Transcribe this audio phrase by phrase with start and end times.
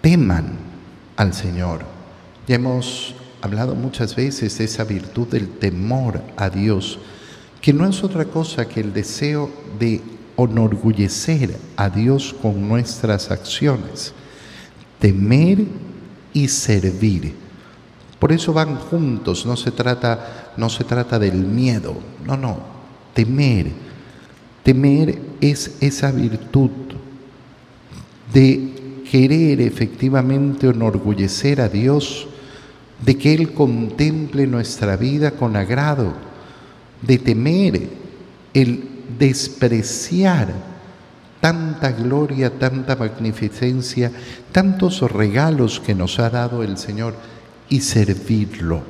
[0.00, 0.58] teman
[1.16, 1.80] al Señor.
[2.46, 6.98] Ya hemos hablado muchas veces de esa virtud del temor a Dios,
[7.60, 10.00] que no es otra cosa que el deseo de
[10.36, 14.12] enorgullecer a Dios con nuestras acciones,
[14.98, 15.64] temer
[16.32, 17.34] y servir.
[18.18, 21.96] Por eso van juntos, no se trata, no se trata del miedo,
[22.26, 22.58] no, no,
[23.14, 23.68] temer.
[24.62, 26.70] Temer es esa virtud
[28.32, 28.69] de
[29.10, 32.28] querer efectivamente enorgullecer a Dios,
[33.04, 36.12] de que Él contemple nuestra vida con agrado,
[37.02, 37.88] de temer
[38.54, 38.88] el
[39.18, 40.52] despreciar
[41.40, 44.12] tanta gloria, tanta magnificencia,
[44.52, 47.14] tantos regalos que nos ha dado el Señor
[47.68, 48.82] y servirlo,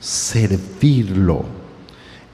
[0.00, 1.44] servirlo,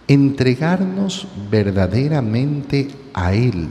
[0.07, 3.69] entregarnos verdaderamente a Él,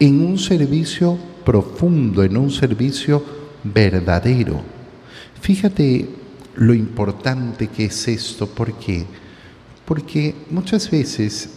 [0.00, 3.22] en un servicio profundo, en un servicio
[3.64, 4.60] verdadero.
[5.40, 6.08] Fíjate
[6.56, 9.06] lo importante que es esto, ¿por qué?
[9.84, 11.50] Porque muchas veces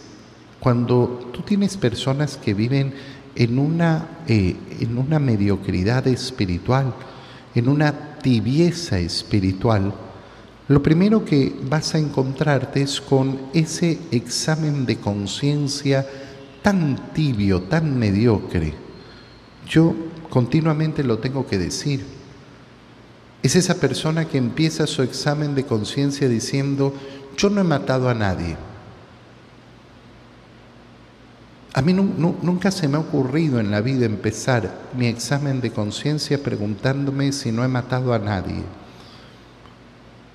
[0.60, 2.94] cuando tú tienes personas que viven
[3.34, 6.94] en una, eh, en una mediocridad espiritual,
[7.54, 9.94] en una tibieza espiritual,
[10.66, 16.06] lo primero que vas a encontrarte es con ese examen de conciencia
[16.62, 18.83] tan tibio, tan mediocre.
[19.68, 19.94] Yo
[20.30, 22.04] continuamente lo tengo que decir.
[23.42, 26.94] Es esa persona que empieza su examen de conciencia diciendo,
[27.36, 28.56] yo no he matado a nadie.
[31.74, 36.42] A mí nunca se me ha ocurrido en la vida empezar mi examen de conciencia
[36.42, 38.62] preguntándome si no he matado a nadie.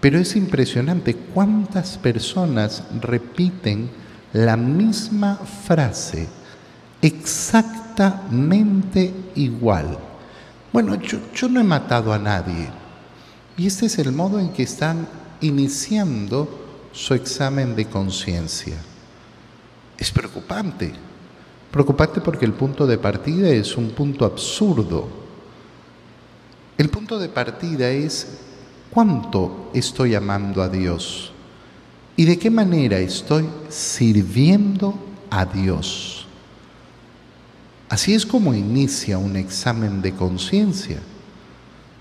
[0.01, 3.89] Pero es impresionante cuántas personas repiten
[4.33, 6.27] la misma frase
[7.01, 7.88] exactamente
[9.35, 9.97] igual.
[10.71, 12.69] Bueno, yo, yo no he matado a nadie.
[13.57, 15.07] Y este es el modo en que están
[15.41, 16.47] iniciando
[16.91, 18.77] su examen de conciencia.
[19.97, 20.93] Es preocupante.
[21.71, 25.07] Preocupante porque el punto de partida es un punto absurdo.
[26.77, 28.39] El punto de partida es
[28.89, 31.31] cuánto estoy amando a Dios
[32.15, 34.93] y de qué manera estoy sirviendo
[35.29, 36.18] a Dios.
[37.89, 40.99] Así es como inicia un examen de conciencia.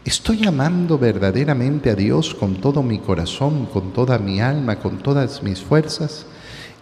[0.04, 5.43] ¿Estoy amando verdaderamente a Dios con todo mi corazón, con toda mi alma, con todas
[5.43, 6.27] mis fuerzas?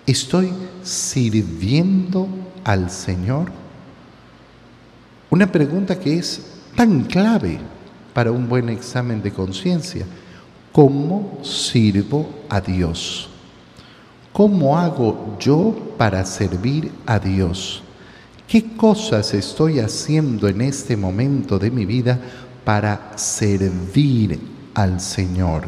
[0.06, 0.52] ¿Estoy
[0.82, 2.28] sirviendo
[2.64, 3.52] al Señor?
[5.30, 6.40] Una pregunta que es
[6.74, 7.60] tan clave
[8.12, 10.04] para un buen examen de conciencia.
[10.72, 13.28] ¿Cómo sirvo a Dios?
[14.32, 17.82] ¿Cómo hago yo para servir a Dios?
[18.48, 22.18] ¿Qué cosas estoy haciendo en este momento de mi vida
[22.64, 24.38] para servir
[24.74, 25.64] al Señor?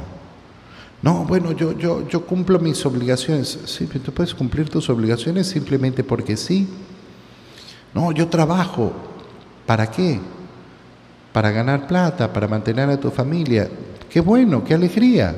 [1.02, 3.58] No, bueno, yo, yo, yo cumplo mis obligaciones.
[3.66, 6.68] Sí, pero tú puedes cumplir tus obligaciones simplemente porque sí.
[7.94, 8.92] No, yo trabajo.
[9.66, 10.20] ¿Para qué?
[11.32, 13.68] Para ganar plata, para mantener a tu familia.
[14.08, 15.34] Qué bueno, qué alegría.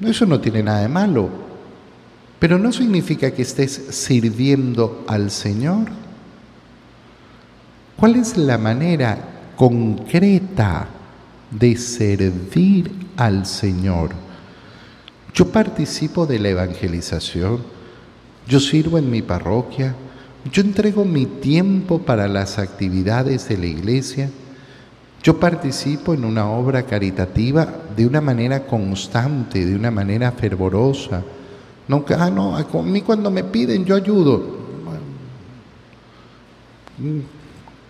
[0.00, 1.28] Eso no tiene nada de malo.
[2.38, 6.03] Pero no significa que estés sirviendo al Señor.
[7.96, 9.18] ¿Cuál es la manera
[9.56, 10.88] concreta
[11.50, 14.10] de servir al Señor?
[15.32, 17.60] Yo participo de la evangelización,
[18.46, 19.94] yo sirvo en mi parroquia,
[20.52, 24.30] yo entrego mi tiempo para las actividades de la iglesia.
[25.22, 27.66] Yo participo en una obra caritativa
[27.96, 31.22] de una manera constante, de una manera fervorosa.
[32.18, 34.58] Ah, no, a mí cuando me piden yo ayudo.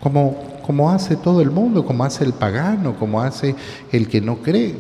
[0.05, 3.57] Como, hace todo el mundo, como hace el pagano, como hace
[3.91, 4.77] el que no cree.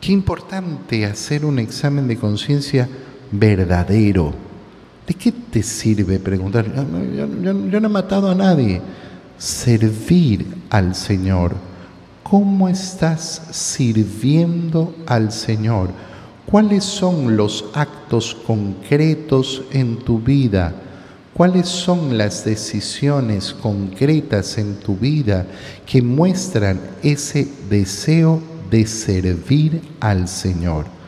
[0.00, 2.88] Qué importante hacer un examen de conciencia
[3.30, 4.34] verdadero
[5.06, 6.64] ¿De qué te sirve preguntar?
[6.72, 8.80] Yo, no he matado a nadie.
[9.36, 11.56] Servir al Señor.
[12.22, 15.90] ¿Cómo estás sirviendo al Señor?
[16.46, 20.72] ¿Cuáles son los actos concretos en tu vida?
[21.34, 25.46] ¿Cuáles son las decisiones concretas en tu vida
[25.86, 31.01] que muestran ese deseo de servir al Señor?